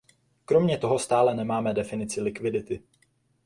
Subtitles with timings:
[0.45, 2.81] Kromě toho stále nemáme definici likvidity.